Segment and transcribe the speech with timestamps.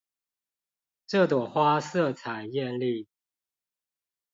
[1.05, 3.05] 這朵花色彩豔麗